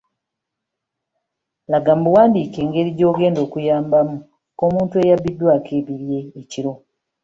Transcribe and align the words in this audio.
Laga 1.71 1.91
mu 1.99 2.07
buwandiike 2.09 2.57
engeri 2.65 2.89
gy'ogenda 2.97 3.39
okuyambamu 3.47 4.17
omuntu 4.65 4.93
eyabbiddwako 5.01 5.69
ebibye 5.79 6.19
ekiro. 6.41 6.73